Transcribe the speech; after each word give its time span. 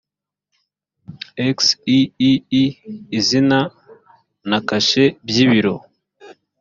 xiii 1.55 2.63
izina 3.17 3.57
na 4.49 4.57
kashe 4.67 5.05
by 5.25 5.35
ibiro 5.43 5.75